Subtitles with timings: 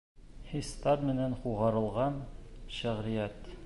[0.51, 2.21] Хистәр менән һуғарылған
[2.79, 3.55] шиғриәт.